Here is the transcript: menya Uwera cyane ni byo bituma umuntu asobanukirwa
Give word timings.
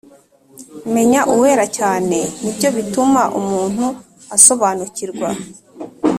menya 0.93 1.19
Uwera 1.33 1.65
cyane 1.77 2.17
ni 2.41 2.51
byo 2.55 2.69
bituma 2.75 3.21
umuntu 3.39 3.85
asobanukirwa 4.35 5.29